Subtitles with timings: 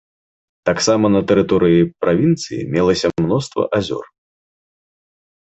[0.69, 4.05] Таксама на тэрыторыі правінцыі мелася мноства азёр.